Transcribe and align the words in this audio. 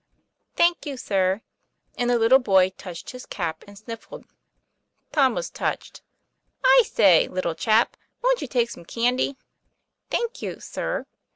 'Thank 0.55 0.87
you, 0.87 0.97
sir," 0.97 1.43
and 1.95 2.09
the 2.09 2.17
little 2.17 2.39
boy 2.39 2.71
touched 2.71 3.11
his 3.11 3.27
cap 3.27 3.63
and 3.67 3.77
sniffled. 3.77 4.25
Tom 5.11 5.35
was 5.35 5.51
touched. 5.51 6.01
'I 6.65 6.83
say, 6.87 7.27
little 7.27 7.53
chap, 7.53 7.95
wont 8.23 8.41
you 8.41 8.47
take 8.47 8.71
some 8.71 8.83
candy?" 8.83 9.37
'Thank 10.09 10.41
you, 10.41 10.59
sir." 10.59 11.05